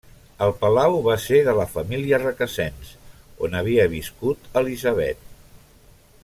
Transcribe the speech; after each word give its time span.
El 0.43 0.51
palau 0.61 0.95
va 1.07 1.17
ser 1.25 1.41
de 1.47 1.53
la 1.59 1.65
família 1.73 2.19
Requesens, 2.23 2.89
on 3.49 3.59
havia 3.61 3.87
viscut 3.93 4.51
Elisabet. 4.63 5.31